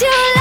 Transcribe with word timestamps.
your 0.00 0.37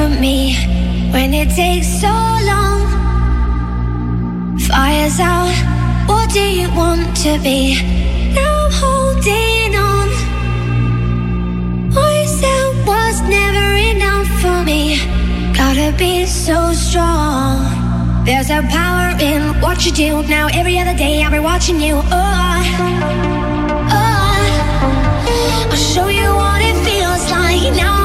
for 0.00 0.08
me 0.08 0.54
when 1.12 1.34
it 1.34 1.50
takes 1.50 1.88
so 2.04 2.14
long. 2.50 2.80
Fire's 4.68 5.20
out, 5.20 5.54
what 6.08 6.30
do 6.30 6.40
you 6.60 6.68
want 6.74 7.04
to 7.24 7.32
be? 7.48 7.60
Now 8.38 8.52
I'm 8.64 8.72
holding 8.84 9.70
on. 9.92 10.08
What 11.94 12.10
you 12.18 12.28
said 12.40 12.68
was 12.90 13.16
never 13.38 13.66
enough 13.92 14.28
for 14.42 14.58
me. 14.70 14.82
Gotta 15.60 15.92
be 15.98 16.24
so 16.24 16.72
strong. 16.72 17.56
There's 18.24 18.48
a 18.48 18.62
power 18.78 19.08
in 19.20 19.42
what 19.60 19.84
you 19.84 19.92
do. 19.92 20.22
Now 20.36 20.46
every 20.60 20.78
other 20.78 20.96
day 20.96 21.22
I've 21.22 21.32
been 21.32 21.42
watching 21.42 21.78
you. 21.78 21.96
Oh, 21.96 22.60
oh. 23.98 24.40
I'll 25.70 25.82
show 25.92 26.08
you 26.08 26.28
what 26.42 26.60
it 26.62 26.76
feels 26.86 27.24
like 27.30 27.76
now. 27.76 27.99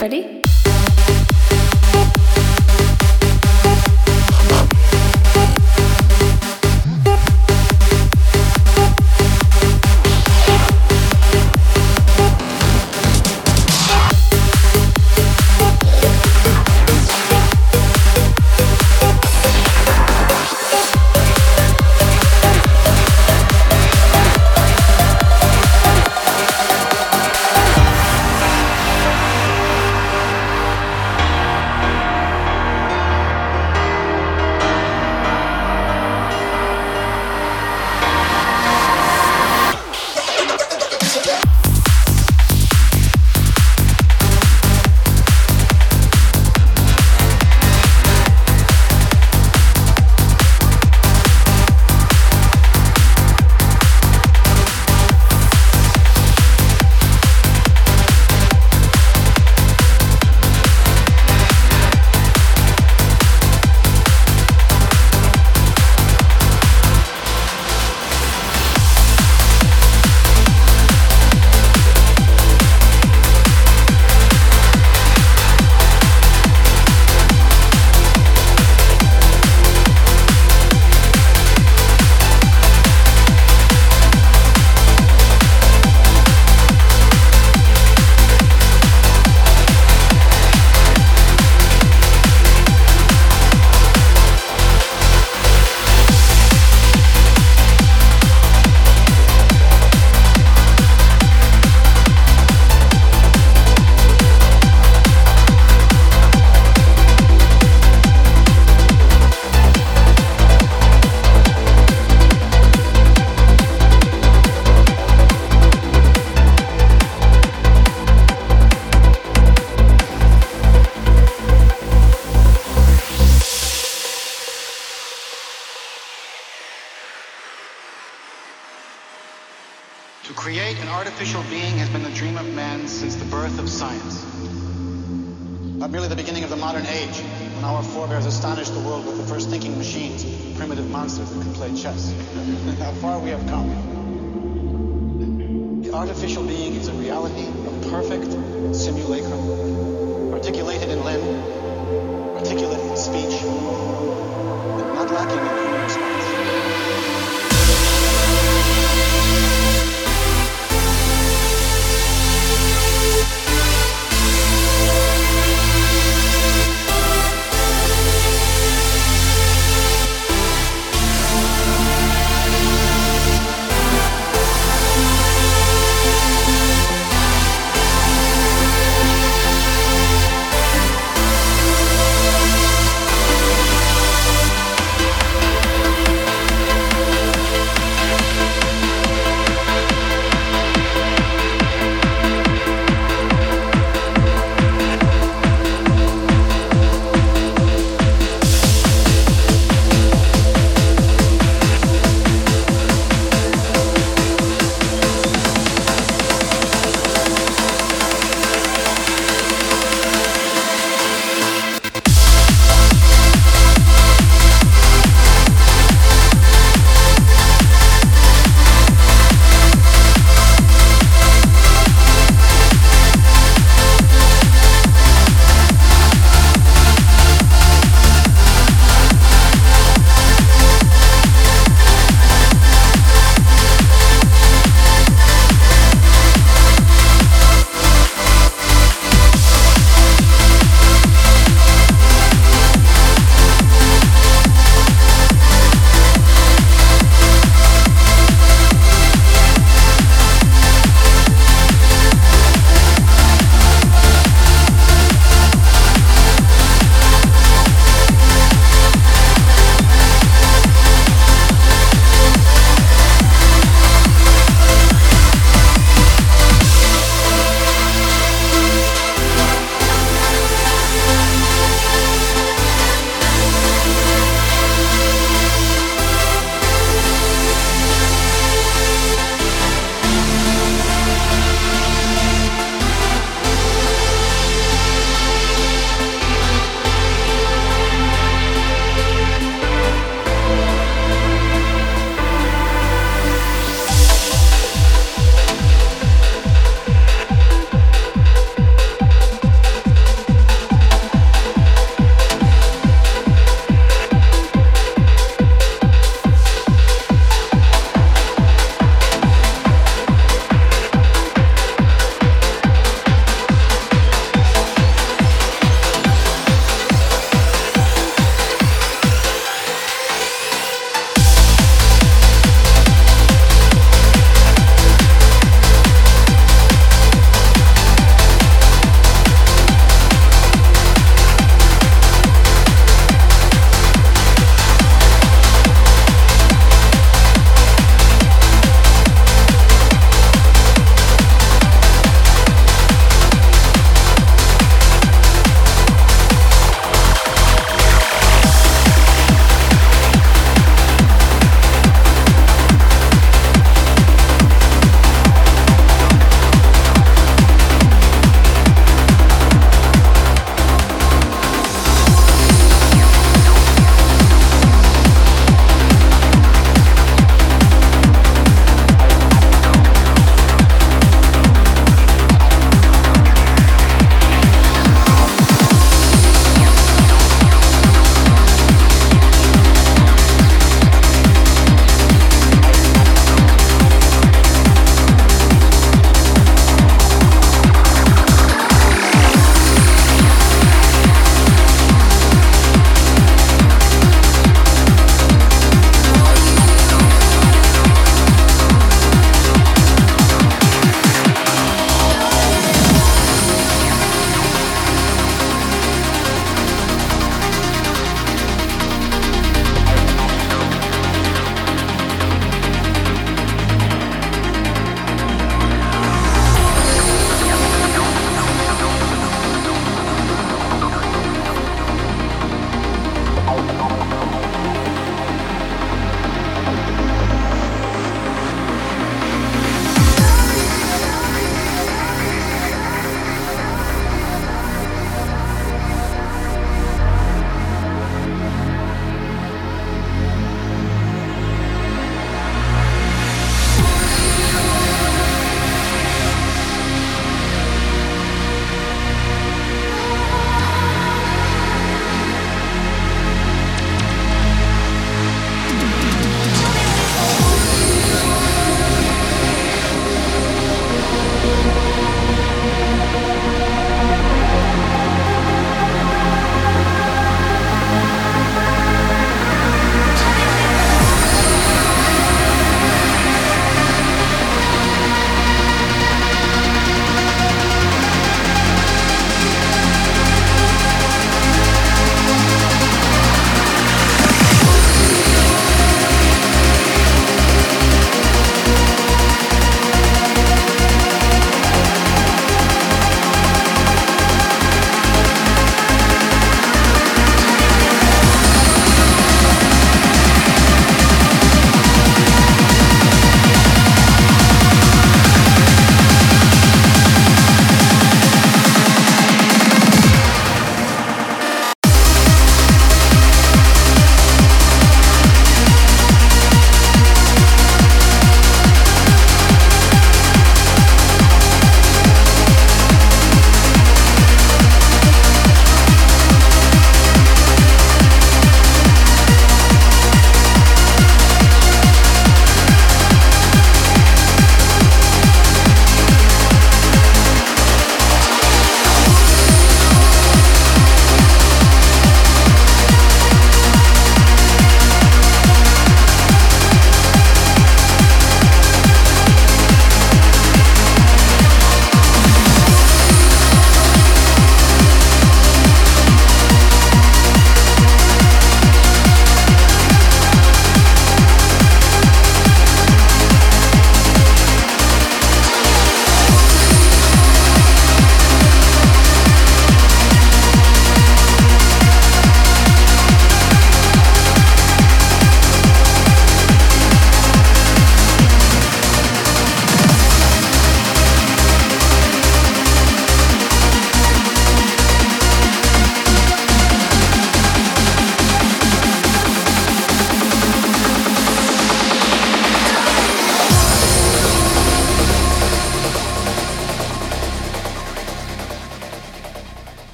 Ready? 0.00 0.37